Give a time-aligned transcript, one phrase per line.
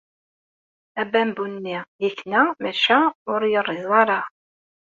[1.01, 2.99] Abambu-nni yekna maca
[3.31, 4.19] ur yerriẓ ara.